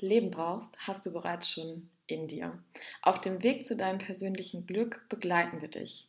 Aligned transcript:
Leben 0.00 0.30
brauchst, 0.30 0.76
hast 0.86 1.06
du 1.06 1.12
bereits 1.12 1.48
schon 1.48 1.88
in 2.06 2.28
dir. 2.28 2.58
Auf 3.02 3.20
dem 3.20 3.42
Weg 3.42 3.64
zu 3.64 3.76
deinem 3.76 3.98
persönlichen 3.98 4.66
Glück 4.66 5.06
begleiten 5.08 5.60
wir 5.60 5.68
dich. 5.68 6.08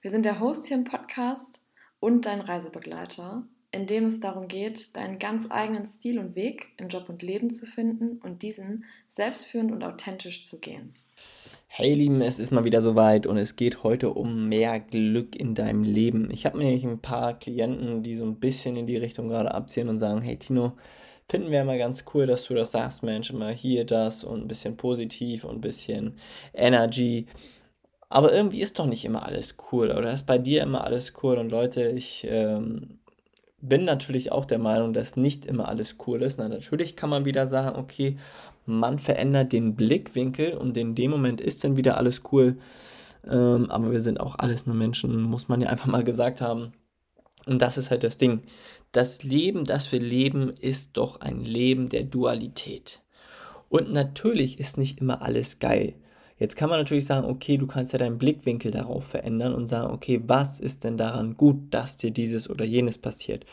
Wir 0.00 0.10
sind 0.10 0.24
der 0.24 0.40
Host 0.40 0.66
hier 0.66 0.76
im 0.76 0.84
Podcast 0.84 1.64
und 2.00 2.26
dein 2.26 2.40
Reisebegleiter, 2.40 3.46
in 3.70 3.86
dem 3.86 4.04
es 4.04 4.20
darum 4.20 4.48
geht, 4.48 4.96
deinen 4.96 5.18
ganz 5.18 5.46
eigenen 5.50 5.84
Stil 5.84 6.18
und 6.18 6.34
Weg 6.34 6.68
im 6.78 6.88
Job 6.88 7.08
und 7.08 7.22
Leben 7.22 7.50
zu 7.50 7.66
finden 7.66 8.18
und 8.22 8.42
diesen 8.42 8.84
selbstführend 9.08 9.70
und 9.70 9.84
authentisch 9.84 10.46
zu 10.46 10.58
gehen. 10.58 10.92
Hey 11.68 11.92
Lieben, 11.92 12.22
es 12.22 12.38
ist 12.38 12.52
mal 12.52 12.64
wieder 12.64 12.80
soweit 12.80 13.26
und 13.26 13.36
es 13.36 13.54
geht 13.54 13.82
heute 13.82 14.14
um 14.14 14.48
mehr 14.48 14.80
Glück 14.80 15.36
in 15.36 15.54
deinem 15.54 15.82
Leben. 15.82 16.30
Ich 16.30 16.46
habe 16.46 16.56
mir 16.56 16.68
ein 16.68 17.02
paar 17.02 17.38
Klienten, 17.38 18.02
die 18.02 18.16
so 18.16 18.24
ein 18.24 18.40
bisschen 18.40 18.76
in 18.76 18.86
die 18.86 18.96
Richtung 18.96 19.28
gerade 19.28 19.52
abziehen 19.54 19.90
und 19.90 19.98
sagen, 19.98 20.22
hey 20.22 20.38
Tino, 20.38 20.72
finden 21.28 21.50
wir 21.50 21.60
immer 21.62 21.76
ganz 21.78 22.04
cool, 22.14 22.26
dass 22.26 22.44
du 22.46 22.54
das 22.54 22.72
sagst, 22.72 23.02
Mensch, 23.02 23.30
immer 23.30 23.50
hier 23.50 23.84
das 23.84 24.24
und 24.24 24.42
ein 24.42 24.48
bisschen 24.48 24.76
positiv 24.76 25.44
und 25.44 25.56
ein 25.56 25.60
bisschen 25.60 26.18
Energy. 26.54 27.26
Aber 28.08 28.32
irgendwie 28.32 28.60
ist 28.62 28.78
doch 28.78 28.86
nicht 28.86 29.04
immer 29.04 29.26
alles 29.26 29.56
cool 29.72 29.90
oder 29.90 30.12
ist 30.12 30.26
bei 30.26 30.38
dir 30.38 30.62
immer 30.62 30.84
alles 30.84 31.12
cool 31.22 31.38
und 31.38 31.50
Leute, 31.50 31.88
ich 31.88 32.26
ähm, 32.30 33.00
bin 33.60 33.84
natürlich 33.84 34.32
auch 34.32 34.44
der 34.44 34.58
Meinung, 34.58 34.92
dass 34.92 35.16
nicht 35.16 35.44
immer 35.46 35.68
alles 35.68 35.96
cool 36.06 36.22
ist. 36.22 36.38
Na, 36.38 36.48
natürlich 36.48 36.96
kann 36.96 37.10
man 37.10 37.24
wieder 37.24 37.46
sagen, 37.46 37.76
okay, 37.78 38.16
man 38.66 38.98
verändert 38.98 39.52
den 39.52 39.74
Blickwinkel 39.76 40.56
und 40.56 40.76
in 40.76 40.94
dem 40.94 41.10
Moment 41.10 41.40
ist 41.40 41.64
dann 41.64 41.76
wieder 41.76 41.96
alles 41.96 42.22
cool. 42.32 42.58
Ähm, 43.26 43.70
aber 43.70 43.92
wir 43.92 44.00
sind 44.00 44.20
auch 44.20 44.38
alles 44.38 44.66
nur 44.66 44.76
Menschen, 44.76 45.22
muss 45.22 45.48
man 45.48 45.60
ja 45.60 45.68
einfach 45.68 45.86
mal 45.86 46.04
gesagt 46.04 46.40
haben. 46.40 46.72
Und 47.46 47.62
das 47.62 47.78
ist 47.78 47.90
halt 47.90 48.02
das 48.02 48.18
Ding. 48.18 48.42
Das 48.92 49.22
Leben, 49.22 49.64
das 49.64 49.90
wir 49.92 50.00
leben, 50.00 50.50
ist 50.60 50.96
doch 50.96 51.20
ein 51.20 51.44
Leben 51.44 51.88
der 51.88 52.02
Dualität. 52.02 53.02
Und 53.68 53.92
natürlich 53.92 54.60
ist 54.60 54.78
nicht 54.78 55.00
immer 55.00 55.22
alles 55.22 55.58
geil. 55.58 55.94
Jetzt 56.38 56.56
kann 56.56 56.68
man 56.68 56.78
natürlich 56.78 57.06
sagen, 57.06 57.26
okay, 57.26 57.56
du 57.56 57.66
kannst 57.66 57.92
ja 57.92 57.98
deinen 57.98 58.18
Blickwinkel 58.18 58.70
darauf 58.70 59.04
verändern 59.06 59.54
und 59.54 59.68
sagen, 59.68 59.92
okay, 59.92 60.20
was 60.26 60.60
ist 60.60 60.84
denn 60.84 60.98
daran 60.98 61.36
gut, 61.36 61.56
dass 61.70 61.96
dir 61.96 62.10
dieses 62.10 62.50
oder 62.50 62.64
jenes 62.64 62.98
passiert? 62.98 63.46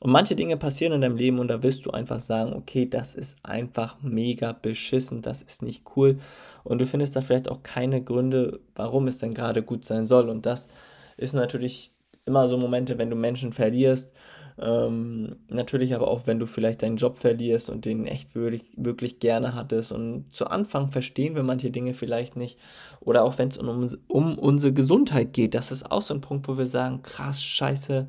Und 0.00 0.12
manche 0.12 0.36
Dinge 0.36 0.56
passieren 0.56 0.92
in 0.92 1.00
deinem 1.00 1.16
Leben 1.16 1.38
und 1.38 1.48
da 1.48 1.62
wirst 1.62 1.86
du 1.86 1.90
einfach 1.90 2.20
sagen, 2.20 2.52
okay, 2.52 2.86
das 2.88 3.14
ist 3.14 3.36
einfach 3.42 3.96
mega 4.02 4.52
beschissen, 4.52 5.22
das 5.22 5.42
ist 5.42 5.62
nicht 5.62 5.84
cool. 5.96 6.18
Und 6.64 6.80
du 6.80 6.86
findest 6.86 7.16
da 7.16 7.22
vielleicht 7.22 7.48
auch 7.48 7.62
keine 7.62 8.02
Gründe, 8.02 8.60
warum 8.76 9.08
es 9.08 9.18
denn 9.18 9.34
gerade 9.34 9.62
gut 9.62 9.84
sein 9.84 10.06
soll. 10.06 10.28
Und 10.28 10.46
das 10.46 10.68
ist 11.16 11.32
natürlich 11.32 11.92
immer 12.28 12.46
so 12.46 12.56
Momente, 12.56 12.98
wenn 12.98 13.10
du 13.10 13.16
Menschen 13.16 13.52
verlierst 13.52 14.14
ähm, 14.60 15.36
natürlich 15.48 15.94
aber 15.94 16.08
auch, 16.08 16.26
wenn 16.26 16.40
du 16.40 16.46
vielleicht 16.46 16.82
deinen 16.82 16.96
Job 16.96 17.16
verlierst 17.16 17.70
und 17.70 17.84
den 17.84 18.06
echt 18.06 18.34
wirklich, 18.34 18.64
wirklich 18.76 19.20
gerne 19.20 19.54
hattest. 19.54 19.92
Und 19.92 20.32
zu 20.32 20.48
Anfang 20.48 20.90
verstehen 20.90 21.36
wir 21.36 21.44
manche 21.44 21.70
Dinge 21.70 21.94
vielleicht 21.94 22.36
nicht. 22.36 22.58
Oder 23.00 23.24
auch 23.24 23.38
wenn 23.38 23.48
es 23.48 23.56
um, 23.56 23.88
um 24.08 24.38
unsere 24.38 24.72
Gesundheit 24.72 25.32
geht. 25.32 25.54
Das 25.54 25.70
ist 25.70 25.90
auch 25.90 26.02
so 26.02 26.12
ein 26.12 26.20
Punkt, 26.20 26.48
wo 26.48 26.58
wir 26.58 26.66
sagen, 26.66 27.02
krass, 27.02 27.42
scheiße, 27.42 28.08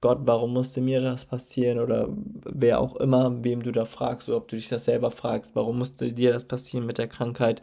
Gott, 0.00 0.20
warum 0.22 0.54
musste 0.54 0.80
mir 0.80 1.00
das 1.00 1.26
passieren? 1.26 1.78
Oder 1.78 2.08
wer 2.44 2.80
auch 2.80 2.96
immer, 2.96 3.44
wem 3.44 3.62
du 3.62 3.70
da 3.70 3.84
fragst, 3.84 4.28
oder 4.28 4.38
ob 4.38 4.48
du 4.48 4.56
dich 4.56 4.68
das 4.68 4.86
selber 4.86 5.10
fragst, 5.10 5.54
warum 5.54 5.78
musste 5.78 6.12
dir 6.12 6.32
das 6.32 6.44
passieren 6.46 6.86
mit 6.86 6.96
der 6.98 7.08
Krankheit? 7.08 7.62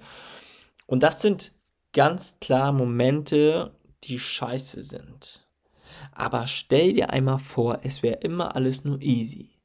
Und 0.85 1.01
das 1.01 1.21
sind 1.21 1.51
ganz 1.93 2.35
klar 2.39 2.71
Momente, 2.73 3.71
die 4.03 4.19
scheiße 4.19 4.83
sind. 4.83 5.48
Aber 6.11 6.47
stell 6.47 6.93
dir 6.93 7.09
einmal 7.09 7.39
vor, 7.39 7.79
es 7.83 8.03
wäre 8.03 8.17
immer 8.17 8.55
alles 8.55 8.83
nur 8.83 9.01
easy. 9.01 9.59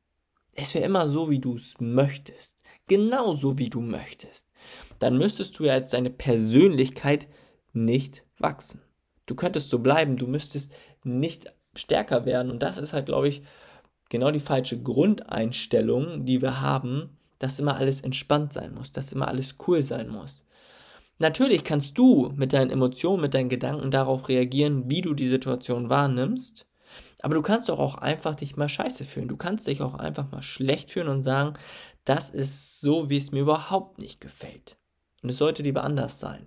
Es 0.54 0.74
wäre 0.74 0.84
immer 0.84 1.08
so, 1.08 1.30
wie 1.30 1.40
du 1.40 1.56
es 1.56 1.80
möchtest. 1.80 2.62
Genau 2.86 3.32
so, 3.32 3.58
wie 3.58 3.70
du 3.70 3.80
möchtest. 3.80 4.46
Dann 4.98 5.18
müsstest 5.18 5.58
du 5.58 5.64
ja 5.64 5.74
als 5.74 5.90
deine 5.90 6.10
Persönlichkeit 6.10 7.28
nicht 7.72 8.24
wachsen. 8.38 8.82
Du 9.26 9.34
könntest 9.34 9.70
so 9.70 9.78
bleiben, 9.78 10.16
du 10.16 10.26
müsstest 10.26 10.72
nicht 11.02 11.52
stärker 11.74 12.24
werden. 12.24 12.50
Und 12.50 12.62
das 12.62 12.78
ist 12.78 12.92
halt, 12.92 13.06
glaube 13.06 13.28
ich, 13.28 13.42
genau 14.08 14.30
die 14.30 14.40
falsche 14.40 14.80
Grundeinstellung, 14.80 16.24
die 16.24 16.40
wir 16.42 16.60
haben, 16.60 17.18
dass 17.38 17.58
immer 17.58 17.76
alles 17.76 18.00
entspannt 18.00 18.52
sein 18.52 18.74
muss, 18.74 18.92
dass 18.92 19.12
immer 19.12 19.28
alles 19.28 19.56
cool 19.66 19.82
sein 19.82 20.08
muss. 20.08 20.44
Natürlich 21.18 21.64
kannst 21.64 21.96
du 21.96 22.32
mit 22.34 22.52
deinen 22.52 22.70
Emotionen, 22.70 23.22
mit 23.22 23.34
deinen 23.34 23.48
Gedanken 23.48 23.90
darauf 23.90 24.28
reagieren, 24.28 24.90
wie 24.90 25.00
du 25.00 25.14
die 25.14 25.28
Situation 25.28 25.88
wahrnimmst. 25.88 26.66
Aber 27.22 27.34
du 27.34 27.42
kannst 27.42 27.68
doch 27.68 27.78
auch 27.78 27.94
einfach 27.94 28.34
dich 28.34 28.56
mal 28.56 28.68
scheiße 28.68 29.04
fühlen. 29.04 29.28
Du 29.28 29.36
kannst 29.36 29.66
dich 29.66 29.80
auch 29.80 29.94
einfach 29.94 30.30
mal 30.30 30.42
schlecht 30.42 30.90
fühlen 30.90 31.08
und 31.08 31.22
sagen, 31.22 31.54
das 32.04 32.30
ist 32.30 32.80
so, 32.80 33.08
wie 33.08 33.16
es 33.16 33.32
mir 33.32 33.40
überhaupt 33.40 33.98
nicht 33.98 34.20
gefällt. 34.20 34.76
Und 35.22 35.30
es 35.30 35.38
sollte 35.38 35.62
lieber 35.62 35.84
anders 35.84 36.20
sein. 36.20 36.46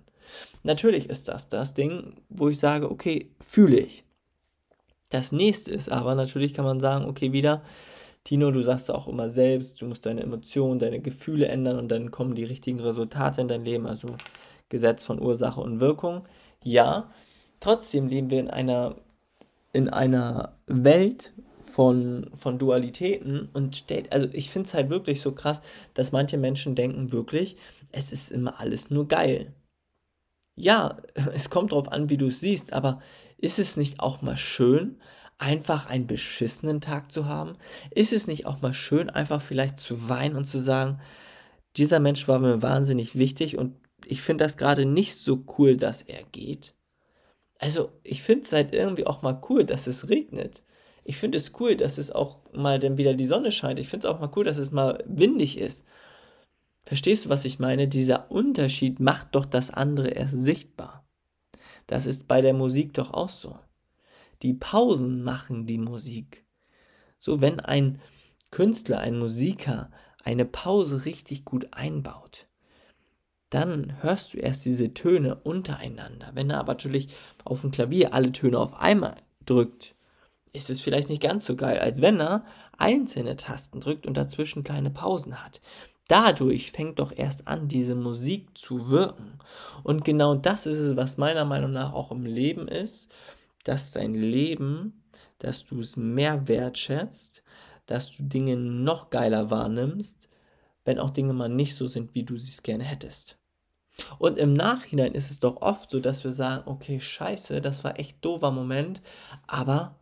Natürlich 0.62 1.08
ist 1.08 1.28
das 1.28 1.48
das 1.48 1.74
Ding, 1.74 2.20
wo 2.28 2.48
ich 2.48 2.58
sage, 2.58 2.90
okay, 2.90 3.30
fühle 3.40 3.78
ich. 3.78 4.04
Das 5.10 5.32
nächste 5.32 5.72
ist 5.72 5.90
aber, 5.90 6.14
natürlich 6.14 6.52
kann 6.52 6.66
man 6.66 6.80
sagen, 6.80 7.06
okay, 7.06 7.32
wieder, 7.32 7.62
Tino, 8.24 8.50
du 8.50 8.62
sagst 8.62 8.90
auch 8.90 9.08
immer 9.08 9.30
selbst, 9.30 9.80
du 9.80 9.86
musst 9.86 10.04
deine 10.04 10.22
Emotionen, 10.22 10.78
deine 10.78 11.00
Gefühle 11.00 11.48
ändern 11.48 11.78
und 11.78 11.88
dann 11.88 12.10
kommen 12.10 12.34
die 12.34 12.44
richtigen 12.44 12.80
Resultate 12.80 13.40
in 13.40 13.48
dein 13.48 13.64
Leben. 13.64 13.86
Also 13.86 14.16
Gesetz 14.68 15.04
von 15.04 15.20
Ursache 15.20 15.60
und 15.60 15.80
Wirkung. 15.80 16.26
Ja, 16.62 17.10
trotzdem 17.60 18.08
leben 18.08 18.30
wir 18.30 18.40
in 18.40 18.50
einer, 18.50 18.96
in 19.72 19.88
einer 19.88 20.56
Welt 20.66 21.32
von, 21.60 22.30
von 22.34 22.58
Dualitäten 22.58 23.48
und 23.52 23.76
stellt, 23.76 24.12
also 24.12 24.28
ich 24.32 24.50
finde 24.50 24.68
es 24.68 24.74
halt 24.74 24.90
wirklich 24.90 25.20
so 25.20 25.32
krass, 25.32 25.62
dass 25.94 26.12
manche 26.12 26.38
Menschen 26.38 26.74
denken 26.74 27.12
wirklich, 27.12 27.56
es 27.92 28.12
ist 28.12 28.30
immer 28.30 28.60
alles 28.60 28.90
nur 28.90 29.08
geil. 29.08 29.52
Ja, 30.56 30.96
es 31.34 31.50
kommt 31.50 31.72
darauf 31.72 31.90
an, 31.92 32.10
wie 32.10 32.16
du 32.16 32.26
es 32.26 32.40
siehst, 32.40 32.72
aber 32.72 33.00
ist 33.36 33.58
es 33.58 33.76
nicht 33.76 34.00
auch 34.00 34.22
mal 34.22 34.36
schön, 34.36 34.98
einfach 35.38 35.86
einen 35.86 36.08
beschissenen 36.08 36.80
Tag 36.80 37.12
zu 37.12 37.26
haben? 37.26 37.52
Ist 37.90 38.12
es 38.12 38.26
nicht 38.26 38.46
auch 38.46 38.60
mal 38.60 38.74
schön, 38.74 39.08
einfach 39.08 39.40
vielleicht 39.40 39.78
zu 39.78 40.08
weinen 40.08 40.36
und 40.36 40.46
zu 40.46 40.58
sagen, 40.58 41.00
dieser 41.76 42.00
Mensch 42.00 42.26
war 42.26 42.40
mir 42.40 42.60
wahnsinnig 42.60 43.16
wichtig 43.16 43.56
und 43.56 43.76
ich 44.08 44.22
finde 44.22 44.44
das 44.44 44.56
gerade 44.56 44.86
nicht 44.86 45.14
so 45.16 45.44
cool, 45.58 45.76
dass 45.76 46.02
er 46.02 46.22
geht. 46.32 46.74
Also, 47.58 47.92
ich 48.04 48.22
finde 48.22 48.42
es 48.42 48.52
halt 48.52 48.72
irgendwie 48.72 49.06
auch 49.06 49.20
mal 49.20 49.40
cool, 49.50 49.64
dass 49.64 49.86
es 49.86 50.08
regnet. 50.08 50.62
Ich 51.04 51.18
finde 51.18 51.36
es 51.36 51.52
cool, 51.60 51.76
dass 51.76 51.98
es 51.98 52.10
auch 52.10 52.38
mal 52.52 52.78
dann 52.78 52.96
wieder 52.96 53.12
die 53.14 53.26
Sonne 53.26 53.52
scheint. 53.52 53.78
Ich 53.78 53.88
finde 53.88 54.06
es 54.06 54.14
auch 54.14 54.18
mal 54.20 54.30
cool, 54.34 54.44
dass 54.44 54.56
es 54.56 54.70
mal 54.70 55.04
windig 55.06 55.58
ist. 55.58 55.84
Verstehst 56.84 57.26
du, 57.26 57.28
was 57.28 57.44
ich 57.44 57.58
meine? 57.58 57.86
Dieser 57.86 58.30
Unterschied 58.30 58.98
macht 58.98 59.34
doch 59.34 59.44
das 59.44 59.70
andere 59.70 60.08
erst 60.08 60.42
sichtbar. 60.42 61.06
Das 61.86 62.06
ist 62.06 62.28
bei 62.28 62.40
der 62.40 62.54
Musik 62.54 62.94
doch 62.94 63.12
auch 63.12 63.28
so. 63.28 63.58
Die 64.42 64.54
Pausen 64.54 65.22
machen 65.22 65.66
die 65.66 65.78
Musik. 65.78 66.46
So, 67.18 67.42
wenn 67.42 67.60
ein 67.60 68.00
Künstler, 68.50 69.00
ein 69.00 69.18
Musiker 69.18 69.90
eine 70.24 70.46
Pause 70.46 71.04
richtig 71.04 71.44
gut 71.44 71.68
einbaut, 71.72 72.47
dann 73.50 74.02
hörst 74.02 74.34
du 74.34 74.38
erst 74.38 74.64
diese 74.64 74.92
Töne 74.94 75.36
untereinander. 75.36 76.30
Wenn 76.34 76.50
er 76.50 76.58
aber 76.58 76.74
natürlich 76.74 77.08
auf 77.44 77.62
dem 77.62 77.70
Klavier 77.70 78.12
alle 78.12 78.32
Töne 78.32 78.58
auf 78.58 78.74
einmal 78.74 79.16
drückt, 79.46 79.94
ist 80.52 80.70
es 80.70 80.80
vielleicht 80.80 81.08
nicht 81.08 81.22
ganz 81.22 81.46
so 81.46 81.56
geil, 81.56 81.78
als 81.78 82.00
wenn 82.02 82.20
er 82.20 82.44
einzelne 82.76 83.36
Tasten 83.36 83.80
drückt 83.80 84.06
und 84.06 84.16
dazwischen 84.16 84.64
kleine 84.64 84.90
Pausen 84.90 85.42
hat. 85.42 85.60
Dadurch 86.08 86.72
fängt 86.72 86.98
doch 86.98 87.12
erst 87.14 87.46
an, 87.48 87.68
diese 87.68 87.94
Musik 87.94 88.56
zu 88.56 88.88
wirken. 88.88 89.38
Und 89.82 90.04
genau 90.04 90.34
das 90.34 90.66
ist 90.66 90.78
es, 90.78 90.96
was 90.96 91.18
meiner 91.18 91.44
Meinung 91.44 91.72
nach 91.72 91.92
auch 91.92 92.10
im 92.10 92.24
Leben 92.24 92.66
ist, 92.66 93.12
dass 93.64 93.92
dein 93.92 94.14
Leben, 94.14 95.02
dass 95.38 95.64
du 95.64 95.80
es 95.80 95.96
mehr 95.96 96.48
wertschätzt, 96.48 97.42
dass 97.86 98.10
du 98.10 98.22
Dinge 98.22 98.56
noch 98.56 99.10
geiler 99.10 99.50
wahrnimmst, 99.50 100.28
wenn 100.84 100.98
auch 100.98 101.10
Dinge 101.10 101.34
mal 101.34 101.50
nicht 101.50 101.74
so 101.74 101.86
sind, 101.86 102.14
wie 102.14 102.24
du 102.24 102.38
sie 102.38 102.50
es 102.50 102.62
gerne 102.62 102.84
hättest. 102.84 103.37
Und 104.18 104.38
im 104.38 104.52
Nachhinein 104.52 105.12
ist 105.12 105.30
es 105.30 105.40
doch 105.40 105.60
oft 105.60 105.90
so, 105.90 106.00
dass 106.00 106.24
wir 106.24 106.32
sagen, 106.32 106.62
okay, 106.66 107.00
scheiße, 107.00 107.60
das 107.60 107.84
war 107.84 107.98
echt 107.98 108.24
doofer 108.24 108.50
Moment, 108.50 109.02
aber 109.46 109.96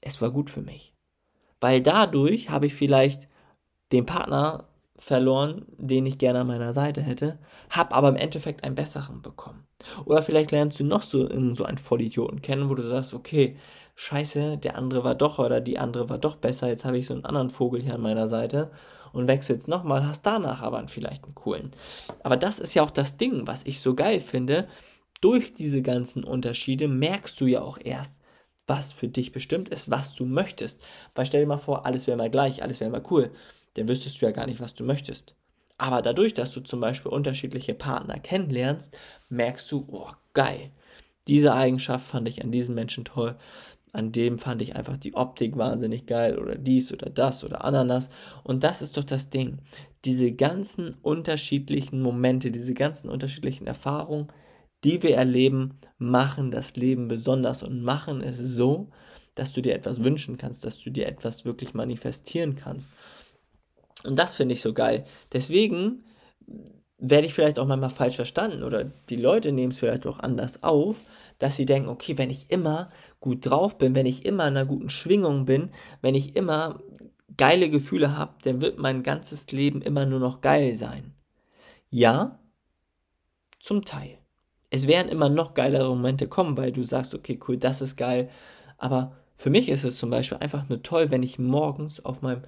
es 0.00 0.20
war 0.20 0.30
gut 0.30 0.50
für 0.50 0.62
mich. 0.62 0.94
Weil 1.60 1.82
dadurch 1.82 2.50
habe 2.50 2.66
ich 2.66 2.74
vielleicht 2.74 3.28
den 3.92 4.06
Partner 4.06 4.68
verloren, 4.96 5.64
den 5.78 6.06
ich 6.06 6.18
gerne 6.18 6.40
an 6.40 6.46
meiner 6.46 6.74
Seite 6.74 7.00
hätte, 7.00 7.38
habe 7.70 7.94
aber 7.94 8.08
im 8.08 8.16
Endeffekt 8.16 8.64
einen 8.64 8.74
besseren 8.74 9.22
bekommen. 9.22 9.66
Oder 10.04 10.22
vielleicht 10.22 10.50
lernst 10.50 10.78
du 10.78 10.84
noch 10.84 11.02
so, 11.02 11.28
so 11.54 11.64
einen 11.64 11.78
Vollidioten 11.78 12.42
kennen, 12.42 12.68
wo 12.68 12.74
du 12.74 12.82
sagst, 12.82 13.14
okay, 13.14 13.56
scheiße, 13.96 14.58
der 14.58 14.76
andere 14.76 15.04
war 15.04 15.14
doch 15.14 15.38
oder 15.38 15.60
die 15.60 15.78
andere 15.78 16.08
war 16.08 16.18
doch 16.18 16.36
besser, 16.36 16.68
jetzt 16.68 16.84
habe 16.84 16.98
ich 16.98 17.06
so 17.06 17.14
einen 17.14 17.24
anderen 17.24 17.50
Vogel 17.50 17.82
hier 17.82 17.94
an 17.94 18.00
meiner 18.00 18.28
Seite 18.28 18.70
und 19.12 19.28
wechselst 19.28 19.68
nochmal, 19.68 20.06
hast 20.06 20.24
danach 20.24 20.62
aber 20.62 20.86
vielleicht 20.88 21.24
einen 21.24 21.34
coolen. 21.34 21.72
Aber 22.22 22.36
das 22.36 22.58
ist 22.58 22.74
ja 22.74 22.82
auch 22.82 22.90
das 22.90 23.16
Ding, 23.16 23.46
was 23.46 23.64
ich 23.64 23.80
so 23.80 23.94
geil 23.94 24.20
finde. 24.20 24.68
Durch 25.20 25.54
diese 25.54 25.82
ganzen 25.82 26.24
Unterschiede 26.24 26.88
merkst 26.88 27.40
du 27.40 27.46
ja 27.46 27.62
auch 27.62 27.78
erst, 27.82 28.20
was 28.66 28.92
für 28.92 29.08
dich 29.08 29.32
bestimmt 29.32 29.68
ist, 29.68 29.90
was 29.90 30.14
du 30.14 30.24
möchtest. 30.24 30.82
Weil 31.14 31.26
stell 31.26 31.42
dir 31.42 31.46
mal 31.46 31.58
vor, 31.58 31.84
alles 31.86 32.06
wäre 32.06 32.16
mal 32.16 32.30
gleich, 32.30 32.62
alles 32.62 32.80
wäre 32.80 32.90
mal 32.90 33.02
cool 33.10 33.30
dann 33.74 33.88
wüsstest 33.88 34.20
du 34.20 34.26
ja 34.26 34.32
gar 34.32 34.46
nicht, 34.46 34.60
was 34.60 34.74
du 34.74 34.84
möchtest. 34.84 35.34
Aber 35.78 36.02
dadurch, 36.02 36.34
dass 36.34 36.52
du 36.52 36.60
zum 36.60 36.80
Beispiel 36.80 37.10
unterschiedliche 37.10 37.74
Partner 37.74 38.18
kennenlernst, 38.18 38.96
merkst 39.30 39.70
du, 39.72 39.86
oh, 39.90 40.10
geil. 40.34 40.70
Diese 41.26 41.54
Eigenschaft 41.54 42.06
fand 42.06 42.28
ich 42.28 42.42
an 42.42 42.52
diesen 42.52 42.74
Menschen 42.74 43.04
toll. 43.04 43.36
An 43.92 44.10
dem 44.10 44.38
fand 44.38 44.62
ich 44.62 44.74
einfach 44.74 44.96
die 44.96 45.14
Optik 45.14 45.56
wahnsinnig 45.56 46.06
geil 46.06 46.38
oder 46.38 46.56
dies 46.56 46.92
oder 46.92 47.10
das 47.10 47.44
oder 47.44 47.64
Ananas. 47.64 48.08
Und 48.42 48.64
das 48.64 48.80
ist 48.80 48.96
doch 48.96 49.04
das 49.04 49.28
Ding. 49.30 49.58
Diese 50.04 50.32
ganzen 50.32 50.94
unterschiedlichen 51.02 52.00
Momente, 52.00 52.50
diese 52.50 52.74
ganzen 52.74 53.10
unterschiedlichen 53.10 53.66
Erfahrungen, 53.66 54.28
die 54.84 55.02
wir 55.02 55.16
erleben, 55.16 55.78
machen 55.98 56.50
das 56.50 56.76
Leben 56.76 57.08
besonders 57.08 57.62
und 57.62 57.82
machen 57.82 58.20
es 58.22 58.38
so, 58.38 58.88
dass 59.34 59.52
du 59.52 59.62
dir 59.62 59.74
etwas 59.74 60.02
wünschen 60.02 60.38
kannst, 60.38 60.64
dass 60.64 60.80
du 60.80 60.90
dir 60.90 61.06
etwas 61.06 61.44
wirklich 61.44 61.74
manifestieren 61.74 62.56
kannst. 62.56 62.90
Und 64.04 64.18
das 64.18 64.34
finde 64.34 64.54
ich 64.54 64.62
so 64.62 64.72
geil. 64.72 65.04
Deswegen 65.32 66.04
werde 66.98 67.26
ich 67.26 67.34
vielleicht 67.34 67.58
auch 67.58 67.66
manchmal 67.66 67.90
falsch 67.90 68.16
verstanden 68.16 68.62
oder 68.62 68.84
die 69.10 69.16
Leute 69.16 69.50
nehmen 69.52 69.72
es 69.72 69.78
vielleicht 69.78 70.06
auch 70.06 70.20
anders 70.20 70.62
auf, 70.62 71.00
dass 71.38 71.56
sie 71.56 71.66
denken, 71.66 71.88
okay, 71.88 72.16
wenn 72.18 72.30
ich 72.30 72.50
immer 72.50 72.90
gut 73.20 73.44
drauf 73.44 73.76
bin, 73.76 73.96
wenn 73.96 74.06
ich 74.06 74.24
immer 74.24 74.46
in 74.46 74.56
einer 74.56 74.66
guten 74.66 74.90
Schwingung 74.90 75.44
bin, 75.44 75.70
wenn 76.00 76.14
ich 76.14 76.36
immer 76.36 76.80
geile 77.36 77.70
Gefühle 77.70 78.16
habe, 78.16 78.34
dann 78.44 78.60
wird 78.60 78.78
mein 78.78 79.02
ganzes 79.02 79.50
Leben 79.50 79.82
immer 79.82 80.06
nur 80.06 80.20
noch 80.20 80.40
geil 80.40 80.74
sein. 80.74 81.14
Ja, 81.90 82.38
zum 83.58 83.84
Teil. 83.84 84.16
Es 84.70 84.86
werden 84.86 85.10
immer 85.10 85.28
noch 85.28 85.54
geilere 85.54 85.88
Momente 85.88 86.28
kommen, 86.28 86.56
weil 86.56 86.72
du 86.72 86.84
sagst, 86.84 87.14
okay, 87.14 87.38
cool, 87.48 87.56
das 87.56 87.80
ist 87.82 87.96
geil. 87.96 88.30
Aber 88.78 89.16
für 89.34 89.50
mich 89.50 89.68
ist 89.68 89.84
es 89.84 89.98
zum 89.98 90.10
Beispiel 90.10 90.38
einfach 90.38 90.68
nur 90.68 90.82
toll, 90.82 91.10
wenn 91.10 91.22
ich 91.22 91.38
morgens 91.38 92.04
auf 92.04 92.22
meinem 92.22 92.42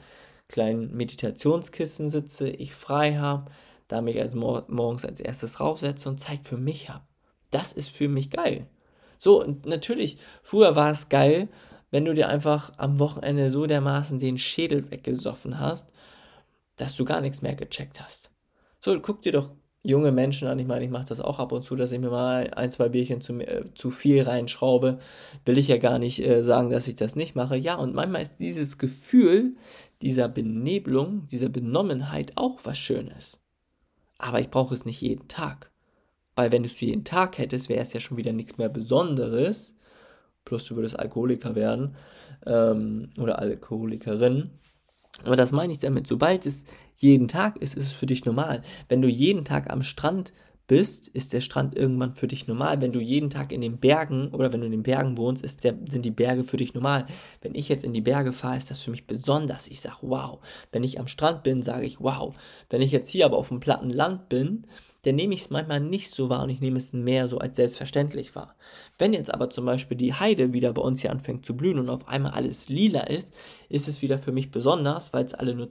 kleinen 0.48 0.94
Meditationskissen 0.96 2.10
sitze, 2.10 2.48
ich 2.48 2.74
frei 2.74 3.16
habe, 3.16 3.50
da 3.88 4.00
mich 4.00 4.20
als 4.20 4.34
mor 4.34 4.64
morgens 4.68 5.04
als 5.04 5.20
erstes 5.20 5.60
raufsetze 5.60 6.08
und 6.08 6.18
Zeit 6.18 6.42
für 6.42 6.56
mich 6.56 6.90
habe. 6.90 7.04
Das 7.50 7.72
ist 7.72 7.90
für 7.90 8.08
mich 8.08 8.30
geil. 8.30 8.66
So, 9.18 9.42
und 9.42 9.66
natürlich, 9.66 10.18
früher 10.42 10.76
war 10.76 10.90
es 10.90 11.08
geil, 11.08 11.48
wenn 11.90 12.04
du 12.04 12.14
dir 12.14 12.28
einfach 12.28 12.72
am 12.76 12.98
Wochenende 12.98 13.50
so 13.50 13.66
dermaßen 13.66 14.18
den 14.18 14.38
Schädel 14.38 14.90
weggesoffen 14.90 15.60
hast, 15.60 15.92
dass 16.76 16.96
du 16.96 17.04
gar 17.04 17.20
nichts 17.20 17.40
mehr 17.40 17.54
gecheckt 17.54 18.02
hast. 18.02 18.30
So, 18.80 18.98
guck 19.00 19.22
dir 19.22 19.32
doch 19.32 19.52
junge 19.84 20.10
Menschen 20.10 20.48
an. 20.48 20.58
Ich 20.58 20.66
meine, 20.66 20.84
ich 20.84 20.90
mache 20.90 21.06
das 21.06 21.20
auch 21.20 21.38
ab 21.38 21.52
und 21.52 21.62
zu, 21.62 21.76
dass 21.76 21.92
ich 21.92 22.00
mir 22.00 22.10
mal 22.10 22.50
ein, 22.56 22.70
zwei 22.70 22.88
Bierchen 22.88 23.20
zu, 23.20 23.34
äh, 23.34 23.64
zu 23.74 23.90
viel 23.90 24.22
reinschraube. 24.22 24.98
Will 25.44 25.58
ich 25.58 25.68
ja 25.68 25.76
gar 25.76 25.98
nicht 25.98 26.20
äh, 26.26 26.42
sagen, 26.42 26.70
dass 26.70 26.88
ich 26.88 26.96
das 26.96 27.14
nicht 27.14 27.36
mache. 27.36 27.56
Ja, 27.56 27.76
und 27.76 27.94
manchmal 27.94 28.22
ist 28.22 28.36
dieses 28.36 28.78
Gefühl 28.78 29.54
dieser 30.02 30.28
Benebelung, 30.28 31.28
dieser 31.28 31.50
Benommenheit 31.50 32.32
auch 32.36 32.60
was 32.64 32.78
Schönes. 32.78 33.38
Aber 34.18 34.40
ich 34.40 34.50
brauche 34.50 34.74
es 34.74 34.86
nicht 34.86 35.02
jeden 35.02 35.28
Tag. 35.28 35.70
Weil 36.34 36.50
wenn 36.50 36.62
du 36.62 36.68
es 36.68 36.80
jeden 36.80 37.04
Tag 37.04 37.38
hättest, 37.38 37.68
wäre 37.68 37.82
es 37.82 37.92
ja 37.92 38.00
schon 38.00 38.16
wieder 38.16 38.32
nichts 38.32 38.56
mehr 38.56 38.70
Besonderes. 38.70 39.76
Plus 40.44 40.64
du 40.64 40.76
würdest 40.76 40.98
Alkoholiker 40.98 41.54
werden 41.54 41.94
ähm, 42.46 43.10
oder 43.18 43.38
Alkoholikerin. 43.38 44.50
Aber 45.22 45.36
das 45.36 45.52
meine 45.52 45.72
ich 45.72 45.78
damit, 45.78 46.06
sobald 46.06 46.44
es 46.46 46.64
jeden 46.96 47.28
Tag 47.28 47.58
ist, 47.58 47.76
ist 47.76 47.86
es 47.86 47.92
für 47.92 48.06
dich 48.06 48.24
normal. 48.24 48.62
Wenn 48.88 49.02
du 49.02 49.08
jeden 49.08 49.44
Tag 49.44 49.70
am 49.70 49.82
Strand 49.82 50.32
bist, 50.66 51.08
ist 51.08 51.32
der 51.32 51.40
Strand 51.40 51.76
irgendwann 51.76 52.12
für 52.12 52.26
dich 52.26 52.46
normal. 52.46 52.80
Wenn 52.80 52.92
du 52.92 53.00
jeden 53.00 53.30
Tag 53.30 53.52
in 53.52 53.60
den 53.60 53.78
Bergen 53.78 54.28
oder 54.28 54.52
wenn 54.52 54.60
du 54.60 54.66
in 54.66 54.72
den 54.72 54.82
Bergen 54.82 55.16
wohnst, 55.18 55.62
der, 55.62 55.74
sind 55.88 56.04
die 56.04 56.10
Berge 56.10 56.44
für 56.44 56.56
dich 56.56 56.74
normal. 56.74 57.06
Wenn 57.42 57.54
ich 57.54 57.68
jetzt 57.68 57.84
in 57.84 57.92
die 57.92 58.00
Berge 58.00 58.32
fahre, 58.32 58.56
ist 58.56 58.70
das 58.70 58.80
für 58.80 58.90
mich 58.90 59.06
besonders. 59.06 59.68
Ich 59.68 59.80
sage 59.80 59.98
wow. 60.02 60.40
Wenn 60.72 60.82
ich 60.82 60.98
am 60.98 61.06
Strand 61.06 61.42
bin, 61.42 61.62
sage 61.62 61.86
ich 61.86 62.00
wow. 62.00 62.34
Wenn 62.70 62.82
ich 62.82 62.92
jetzt 62.92 63.10
hier 63.10 63.26
aber 63.26 63.36
auf 63.36 63.48
dem 63.48 63.60
platten 63.60 63.90
Land 63.90 64.28
bin, 64.28 64.66
dann 65.04 65.16
nehme 65.16 65.34
ich 65.34 65.40
es 65.40 65.50
manchmal 65.50 65.80
nicht 65.80 66.10
so 66.10 66.28
wahr 66.28 66.42
und 66.42 66.50
ich 66.50 66.60
nehme 66.60 66.78
es 66.78 66.92
mehr 66.92 67.28
so 67.28 67.38
als 67.38 67.56
selbstverständlich 67.56 68.34
wahr. 68.34 68.54
Wenn 68.98 69.12
jetzt 69.12 69.32
aber 69.32 69.50
zum 69.50 69.64
Beispiel 69.66 69.96
die 69.96 70.14
Heide 70.14 70.52
wieder 70.52 70.72
bei 70.72 70.82
uns 70.82 71.00
hier 71.00 71.10
anfängt 71.10 71.46
zu 71.46 71.56
blühen 71.56 71.78
und 71.78 71.88
auf 71.88 72.08
einmal 72.08 72.32
alles 72.32 72.68
lila 72.68 73.00
ist, 73.00 73.34
ist 73.68 73.88
es 73.88 74.02
wieder 74.02 74.18
für 74.18 74.32
mich 74.32 74.50
besonders, 74.50 75.12
weil 75.12 75.24
es 75.24 75.34
alle 75.34 75.54
nur 75.54 75.68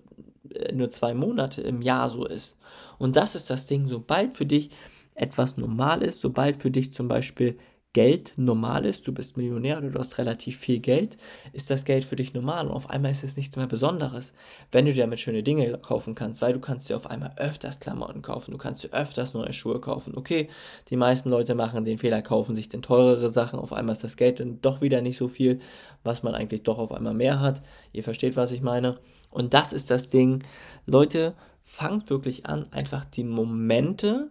äh, 0.53 0.73
nur 0.73 0.89
zwei 0.89 1.13
Monate 1.13 1.61
im 1.61 1.81
Jahr 1.81 2.09
so 2.09 2.25
ist. 2.25 2.55
Und 2.97 3.15
das 3.15 3.35
ist 3.35 3.49
das 3.49 3.65
Ding, 3.65 3.87
sobald 3.87 4.35
für 4.35 4.45
dich 4.45 4.69
etwas 5.15 5.57
normal 5.57 6.01
ist, 6.01 6.21
sobald 6.21 6.61
für 6.61 6.71
dich 6.71 6.93
zum 6.93 7.07
Beispiel 7.07 7.57
Geld 7.93 8.33
normal 8.37 8.85
ist, 8.85 9.07
du 9.07 9.13
bist 9.13 9.37
Millionär 9.37 9.77
oder 9.77 9.91
du 9.91 9.99
hast 9.99 10.17
relativ 10.17 10.57
viel 10.57 10.79
Geld, 10.79 11.17
ist 11.53 11.69
das 11.69 11.85
Geld 11.85 12.03
für 12.05 12.15
dich 12.15 12.33
normal 12.33 12.67
und 12.67 12.73
auf 12.73 12.89
einmal 12.89 13.11
ist 13.11 13.23
es 13.23 13.37
nichts 13.37 13.55
mehr 13.55 13.67
Besonderes, 13.67 14.33
wenn 14.71 14.85
du 14.85 14.93
dir 14.93 15.03
damit 15.03 15.19
schöne 15.19 15.43
Dinge 15.43 15.77
kaufen 15.77 16.15
kannst, 16.15 16.41
weil 16.41 16.53
du 16.53 16.59
kannst 16.59 16.89
dir 16.89 16.97
auf 16.97 17.05
einmal 17.05 17.33
öfters 17.37 17.79
Klamotten 17.79 18.23
kaufen, 18.23 18.51
du 18.51 18.57
kannst 18.57 18.83
dir 18.83 18.91
öfters 18.93 19.35
neue 19.35 19.53
Schuhe 19.53 19.79
kaufen. 19.79 20.17
Okay, 20.17 20.49
die 20.89 20.97
meisten 20.97 21.29
Leute 21.29 21.53
machen 21.53 21.85
den 21.85 21.99
Fehler, 21.99 22.23
kaufen 22.23 22.55
sich 22.55 22.67
denn 22.67 22.81
teurere 22.81 23.29
Sachen, 23.29 23.59
auf 23.59 23.73
einmal 23.73 23.93
ist 23.93 24.03
das 24.03 24.17
Geld 24.17 24.39
dann 24.39 24.59
doch 24.61 24.81
wieder 24.81 25.01
nicht 25.01 25.17
so 25.17 25.27
viel, 25.27 25.59
was 26.03 26.23
man 26.23 26.33
eigentlich 26.33 26.63
doch 26.63 26.79
auf 26.79 26.91
einmal 26.91 27.13
mehr 27.13 27.39
hat. 27.39 27.61
Ihr 27.91 28.03
versteht, 28.03 28.35
was 28.35 28.51
ich 28.51 28.61
meine. 28.61 28.97
Und 29.29 29.53
das 29.53 29.71
ist 29.71 29.91
das 29.91 30.09
Ding. 30.09 30.43
Leute, 30.85 31.35
fangt 31.63 32.09
wirklich 32.09 32.45
an, 32.45 32.71
einfach 32.71 33.05
die 33.05 33.23
Momente 33.23 34.29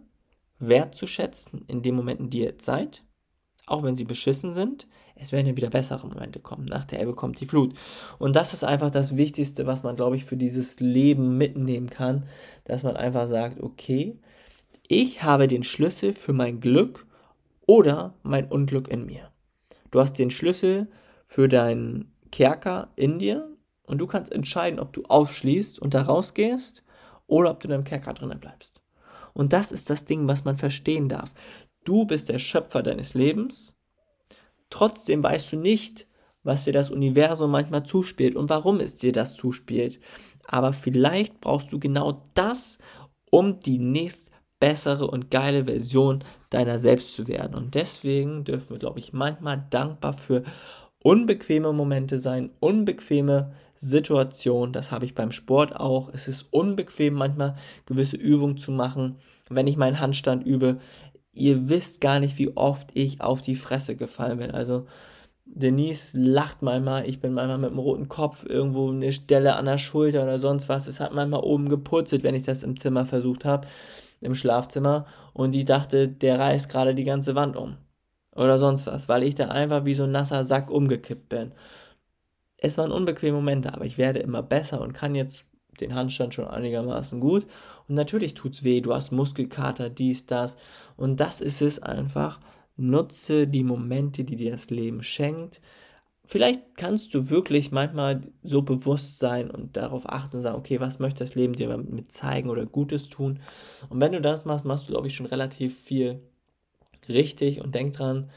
wertzuschätzen, 0.59 1.65
in 1.67 1.83
den 1.83 1.95
Momenten, 1.95 2.31
die 2.31 2.41
ihr 2.41 2.47
jetzt 2.47 2.65
seid. 2.65 3.03
Auch 3.67 3.83
wenn 3.83 3.97
sie 3.97 4.05
beschissen 4.05 4.53
sind, 4.53 4.87
es 5.15 5.31
werden 5.31 5.47
ja 5.47 5.57
wieder 5.57 5.71
bessere 5.71 6.07
Momente 6.07 6.41
kommen. 6.41 6.65
Nach 6.65 6.85
der 6.85 7.01
Ebbe 7.01 7.15
kommt 7.15 7.41
die 7.41 7.47
Flut. 7.47 7.75
Und 8.19 8.35
das 8.35 8.55
ist 8.55 8.65
einfach 8.65 8.91
das 8.91 9.17
Wichtigste, 9.17 9.67
was 9.67 9.83
man, 9.83 9.97
glaube 9.97 10.17
ich, 10.17 10.25
für 10.25 10.37
dieses 10.37 10.81
Leben 10.81 11.39
mitnehmen 11.39 11.91
kann, 11.91 12.25
dass 12.65 12.83
man 12.83 12.97
einfach 12.97 13.29
sagt, 13.29 13.61
okay, 13.63 14.19
ich 14.89 15.23
habe 15.23 15.49
den 15.49 15.63
Schlüssel 15.63 16.13
für 16.13 16.33
mein 16.33 16.61
Glück 16.61 17.07
oder 17.67 18.15
mein 18.23 18.47
Unglück 18.47 18.89
in 18.89 19.07
mir. 19.07 19.31
Du 19.91 20.01
hast 20.01 20.19
den 20.19 20.31
Schlüssel 20.31 20.89
für 21.25 21.49
deinen 21.49 22.13
Kerker 22.31 22.89
in 22.97 23.19
dir 23.19 23.49
und 23.85 23.99
du 23.99 24.07
kannst 24.07 24.33
entscheiden, 24.33 24.81
ob 24.81 24.93
du 24.93 25.05
aufschließt 25.05 25.79
und 25.79 25.95
da 25.95 26.03
rausgehst 26.03 26.83
oder 27.27 27.51
ob 27.51 27.61
du 27.61 27.69
in 27.69 27.71
deinem 27.73 27.85
Kerker 27.85 28.15
drinnen 28.15 28.41
bleibst. 28.41 28.81
Und 29.35 29.53
das 29.53 29.73
ist 29.73 29.89
das 29.89 30.05
Ding, 30.05 30.29
was 30.29 30.45
man 30.45 30.59
verstehen 30.59 31.09
darf. 31.09 31.33
Du 31.85 32.07
bist 32.07 32.29
der 32.29 32.39
Schöpfer 32.39 32.83
deines 32.83 33.15
Lebens. 33.15 33.75
Trotzdem 34.71 35.23
weißt 35.23 35.53
du 35.53 35.57
nicht, 35.57 36.07
was 36.43 36.65
dir 36.65 36.73
das 36.73 36.91
Universum 36.91 37.51
manchmal 37.51 37.85
zuspielt 37.85 38.37
und 38.37 38.49
warum 38.49 38.81
es 38.81 38.97
dir 38.97 39.13
das 39.13 39.35
zuspielt. 39.35 40.01
Aber 40.47 40.73
vielleicht 40.73 41.41
brauchst 41.41 41.73
du 41.73 41.79
genau 41.79 42.27
das, 42.35 42.79
um 43.31 43.61
die 43.61 43.79
nächst 43.79 44.31
bessere 44.61 45.09
und 45.09 45.31
geile 45.31 45.65
Version 45.65 46.25
deiner 46.51 46.79
selbst 46.79 47.15
zu 47.15 47.27
werden. 47.27 47.55
Und 47.55 47.75
deswegen 47.75 48.45
dürfen 48.45 48.71
wir, 48.71 48.79
glaube 48.79 49.01
ich, 49.01 49.13
manchmal 49.13 49.67
dankbar 49.71 50.13
für 50.13 50.45
unbequeme 51.03 51.73
Momente 51.73 52.21
sein, 52.21 52.51
unbequeme 52.61 53.55
Situationen. 53.75 54.73
Das 54.73 54.93
habe 54.93 55.05
ich 55.05 55.15
beim 55.15 55.33
Sport 55.33 55.75
auch. 55.75 56.09
Es 56.13 56.29
ist 56.29 56.47
unbequem 56.53 57.15
manchmal 57.15 57.57
gewisse 57.87 58.17
Übungen 58.17 58.57
zu 58.57 58.71
machen. 58.71 59.17
Wenn 59.51 59.67
ich 59.67 59.77
meinen 59.77 59.99
Handstand 59.99 60.47
übe, 60.47 60.79
ihr 61.35 61.69
wisst 61.69 62.01
gar 62.01 62.21
nicht, 62.21 62.39
wie 62.39 62.57
oft 62.57 62.91
ich 62.95 63.21
auf 63.21 63.43
die 63.43 63.57
Fresse 63.57 63.97
gefallen 63.97 64.39
bin. 64.39 64.51
Also 64.51 64.87
Denise 65.45 66.17
lacht 66.19 66.63
manchmal, 66.63 67.09
ich 67.09 67.21
bin 67.21 67.35
manchmal 67.35 67.59
mit 67.59 67.71
einem 67.71 67.79
roten 67.79 68.09
Kopf 68.09 68.45
irgendwo 68.45 68.91
eine 68.91 69.13
Stelle 69.13 69.57
an 69.57 69.67
der 69.67 69.79
Schulter 69.79 70.23
oder 70.23 70.39
sonst 70.39 70.69
was. 70.69 70.87
Es 70.87 71.01
hat 71.01 71.13
manchmal 71.13 71.43
oben 71.43 71.69
gepurzelt, 71.69 72.23
wenn 72.23 72.35
ich 72.35 72.45
das 72.45 72.63
im 72.63 72.79
Zimmer 72.79 73.07
versucht 73.07 73.45
habe, 73.45 73.67
im 74.21 74.35
Schlafzimmer. 74.35 75.07
Und 75.35 75.53
die 75.53 75.65
dachte, 75.65 76.09
der 76.09 76.39
reißt 76.39 76.69
gerade 76.71 76.95
die 76.95 77.05
ganze 77.05 77.35
Wand 77.35 77.57
um 77.57 77.77
oder 78.35 78.59
sonst 78.59 78.87
was, 78.87 79.09
weil 79.09 79.23
ich 79.23 79.35
da 79.35 79.49
einfach 79.49 79.85
wie 79.85 79.95
so 79.95 80.05
ein 80.05 80.13
nasser 80.13 80.45
Sack 80.45 80.71
umgekippt 80.71 81.29
bin. 81.29 81.53
Es 82.57 82.79
waren 82.79 82.93
unbequeme 82.93 83.37
Momente, 83.37 83.75
aber 83.75 83.85
ich 83.85 83.99
werde 83.99 84.21
immer 84.21 84.43
besser 84.43 84.81
und 84.81 84.93
kann 84.93 85.15
jetzt 85.15 85.45
den 85.81 85.95
Handstand 85.95 86.35
schon 86.35 86.47
einigermaßen 86.47 87.21
gut. 87.21 87.47
Natürlich 87.93 88.35
tut's 88.35 88.65
weh, 88.65 88.81
du 88.81 88.95
hast 88.95 89.13
Muskelkater, 89.13 89.91
dies, 89.91 90.27
das. 90.27 90.57
Und 90.97 91.21
das 91.21 91.41
ist 91.41 91.63
es 91.63 91.81
einfach. 91.83 92.41
Nutze 92.77 93.47
die 93.47 93.65
Momente, 93.65 94.25
die 94.25 94.37
dir 94.37 94.51
das 94.53 94.71
Leben 94.71 95.03
schenkt. 95.03 95.61
vielleicht 96.25 96.77
kannst 96.77 97.15
du 97.15 97.31
wirklich 97.31 97.73
manchmal 97.73 98.23
so 98.43 98.63
bewusst 98.63 99.19
sein 99.19 99.51
und 99.51 99.77
darauf 99.77 100.09
achten 100.09 100.39
und 100.39 100.43
sagen, 100.43 100.59
okay, 100.59 100.81
was 100.81 100.99
möchte 100.99 101.21
das 101.21 101.35
Leben 101.35 101.55
dir 101.55 101.77
mit 101.77 102.13
zeigen 102.13 102.51
oder 102.51 102.67
Gutes 102.67 103.09
tun? 103.09 103.41
Und 103.89 104.01
wenn 104.01 104.13
du 104.13 104.21
das 104.21 104.45
machst, 104.45 104.65
machst 104.65 104.89
du, 104.89 104.93
glaube 104.93 105.09
ich, 105.09 105.17
schon 105.17 105.27
relativ 105.27 105.79
viel 105.81 106.21
richtig 107.09 107.61
und 107.61 107.75
denk 107.75 107.95
dran, 107.95 108.31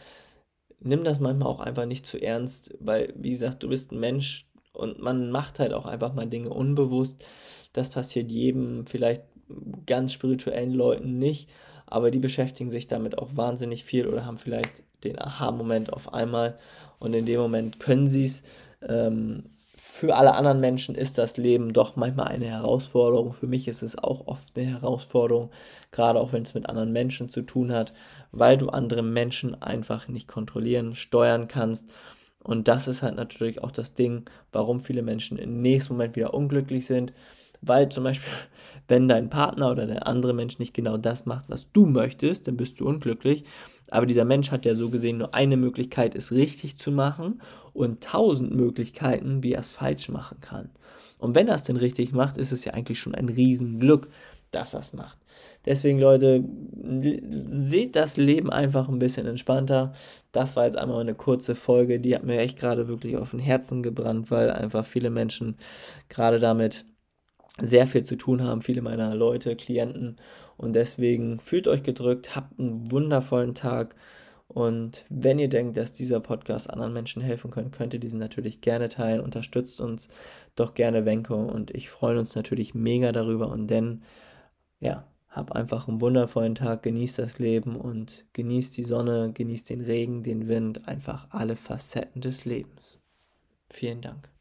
nimm 0.79 1.03
das 1.03 1.19
manchmal 1.19 1.47
auch 1.47 1.59
einfach 1.59 1.85
nicht 1.85 2.07
zu 2.07 2.21
ernst, 2.21 2.75
weil, 2.79 3.13
wie 3.17 3.31
gesagt, 3.31 3.63
du 3.63 3.69
bist 3.69 3.91
ein 3.91 4.00
Mensch 4.00 4.50
und 4.74 5.00
man 5.00 5.31
macht 5.31 5.59
halt 5.59 5.74
auch 5.74 5.85
einfach 5.85 6.13
mal 6.13 6.27
Dinge 6.27 6.50
unbewusst. 6.50 7.25
Das 7.74 7.89
passiert 7.89 8.31
jedem, 8.31 8.85
vielleicht 8.85 9.24
ganz 9.85 10.13
spirituellen 10.13 10.73
Leuten 10.73 11.17
nicht, 11.19 11.49
aber 11.85 12.11
die 12.11 12.19
beschäftigen 12.19 12.69
sich 12.69 12.87
damit 12.87 13.17
auch 13.17 13.29
wahnsinnig 13.35 13.83
viel 13.83 14.07
oder 14.07 14.25
haben 14.25 14.37
vielleicht 14.37 14.73
den 15.03 15.19
Aha-Moment 15.19 15.93
auf 15.93 16.13
einmal 16.13 16.57
und 16.99 17.13
in 17.13 17.25
dem 17.25 17.39
Moment 17.39 17.79
können 17.79 18.07
sie 18.07 18.25
es. 18.25 18.43
Ähm, 18.87 19.43
für 19.77 20.15
alle 20.17 20.33
anderen 20.33 20.59
Menschen 20.59 20.93
ist 20.93 21.17
das 21.17 21.37
Leben 21.37 21.71
doch 21.71 21.95
manchmal 21.95 22.27
eine 22.27 22.47
Herausforderung. 22.47 23.31
Für 23.31 23.47
mich 23.47 23.69
ist 23.69 23.81
es 23.81 23.97
auch 23.97 24.27
oft 24.27 24.57
eine 24.57 24.67
Herausforderung, 24.67 25.51
gerade 25.91 26.19
auch 26.19 26.33
wenn 26.33 26.43
es 26.43 26.53
mit 26.53 26.67
anderen 26.67 26.91
Menschen 26.91 27.29
zu 27.29 27.43
tun 27.43 27.71
hat, 27.71 27.93
weil 28.33 28.57
du 28.57 28.67
andere 28.67 29.03
Menschen 29.03 29.61
einfach 29.61 30.09
nicht 30.09 30.27
kontrollieren, 30.27 30.95
steuern 30.95 31.47
kannst. 31.47 31.89
Und 32.43 32.67
das 32.67 32.89
ist 32.89 33.03
halt 33.03 33.15
natürlich 33.15 33.63
auch 33.63 33.71
das 33.71 33.93
Ding, 33.93 34.25
warum 34.51 34.81
viele 34.81 35.01
Menschen 35.01 35.37
im 35.37 35.61
nächsten 35.61 35.93
Moment 35.93 36.17
wieder 36.17 36.33
unglücklich 36.33 36.85
sind, 36.85 37.13
weil 37.67 37.89
zum 37.89 38.03
Beispiel, 38.03 38.31
wenn 38.88 39.07
dein 39.07 39.29
Partner 39.29 39.72
oder 39.72 39.86
der 39.86 40.07
andere 40.07 40.34
Mensch 40.34 40.60
nicht 40.60 40.74
genau 40.74 40.98
das 40.98 41.25
macht, 41.25 41.45
was 41.48 41.72
du 41.72 41.86
möchtest, 41.86 42.48
dann 42.48 42.57
bist 42.57 42.79
du 42.79 42.88
unglücklich. 42.88 43.43
Aber 43.89 44.05
dieser 44.05 44.25
Mensch 44.25 44.51
hat 44.51 44.65
ja 44.65 44.75
so 44.75 44.89
gesehen 44.89 45.19
nur 45.19 45.34
eine 45.34 45.57
Möglichkeit, 45.57 46.15
es 46.15 46.31
richtig 46.31 46.77
zu 46.79 46.91
machen 46.91 47.41
und 47.74 48.03
tausend 48.03 48.53
Möglichkeiten, 48.53 49.43
wie 49.43 49.53
er 49.53 49.62
es 49.62 49.72
falsch 49.72 50.10
machen 50.10 50.39
kann. 50.39 50.69
Und 51.17 51.36
wenn 51.36 51.48
er 51.48 51.55
es 51.55 51.63
denn 51.63 51.77
richtig 51.77 52.12
macht, 52.12 52.38
ist 52.38 52.51
es 52.51 52.65
ja 52.65 52.74
eigentlich 52.74 53.00
schon 53.00 53.15
ein 53.15 53.29
Riesenglück, 53.29 54.10
dass 54.51 54.74
er 54.74 54.79
es 54.81 54.93
macht. 54.93 55.19
Deswegen, 55.65 56.00
Leute, 56.00 56.43
seht 57.45 57.95
das 57.95 58.17
Leben 58.17 58.50
einfach 58.50 58.88
ein 58.88 59.00
bisschen 59.00 59.25
entspannter. 59.25 59.93
Das 60.31 60.55
war 60.55 60.65
jetzt 60.65 60.77
einmal 60.77 61.01
eine 61.01 61.15
kurze 61.15 61.55
Folge, 61.55 62.00
die 62.00 62.15
hat 62.15 62.24
mir 62.24 62.39
echt 62.39 62.57
gerade 62.57 62.88
wirklich 62.88 63.17
auf 63.17 63.31
den 63.31 63.39
Herzen 63.39 63.84
gebrannt, 63.84 64.31
weil 64.31 64.51
einfach 64.51 64.86
viele 64.86 65.10
Menschen 65.10 65.57
gerade 66.07 66.39
damit 66.39 66.86
sehr 67.62 67.88
viel 67.88 68.03
zu 68.03 68.15
tun 68.15 68.43
haben, 68.43 68.62
viele 68.62 68.81
meiner 68.81 69.15
Leute, 69.15 69.55
Klienten. 69.55 70.17
Und 70.57 70.74
deswegen 70.74 71.39
fühlt 71.39 71.67
euch 71.67 71.83
gedrückt, 71.83 72.35
habt 72.35 72.59
einen 72.59 72.91
wundervollen 72.91 73.55
Tag. 73.55 73.95
Und 74.47 75.05
wenn 75.09 75.39
ihr 75.39 75.50
denkt, 75.50 75.77
dass 75.77 75.91
dieser 75.91 76.19
Podcast 76.19 76.69
anderen 76.69 76.93
Menschen 76.93 77.21
helfen 77.21 77.51
könnte, 77.51 77.75
könnt 77.77 77.93
ihr 77.93 78.00
diesen 78.00 78.19
natürlich 78.19 78.62
gerne 78.62 78.89
teilen. 78.89 79.21
Unterstützt 79.21 79.81
uns 79.81 80.07
doch 80.55 80.74
gerne, 80.74 81.05
Wenko. 81.05 81.35
Und 81.35 81.71
ich 81.71 81.89
freue 81.89 82.19
uns 82.19 82.35
natürlich 82.35 82.75
mega 82.75 83.12
darüber. 83.12 83.50
Und 83.50 83.67
denn, 83.67 84.03
ja, 84.79 85.07
hab 85.29 85.51
einfach 85.51 85.88
einen 85.88 86.00
wundervollen 86.00 86.55
Tag, 86.55 86.83
genießt 86.83 87.19
das 87.19 87.39
Leben 87.39 87.75
und 87.75 88.25
genießt 88.33 88.77
die 88.77 88.85
Sonne, 88.85 89.33
genießt 89.33 89.69
den 89.69 89.81
Regen, 89.81 90.24
den 90.24 90.47
Wind, 90.47 90.88
einfach 90.88 91.27
alle 91.31 91.55
Facetten 91.55 92.21
des 92.21 92.45
Lebens. 92.45 93.01
Vielen 93.69 94.01
Dank. 94.01 94.35